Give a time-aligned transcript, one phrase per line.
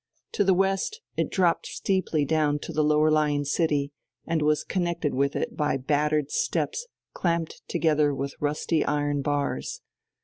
[0.31, 3.91] To the west it dropped steeply down to the lower lying city,
[4.25, 9.81] and was connected with it by battered steps clamped together with rusty iron bars.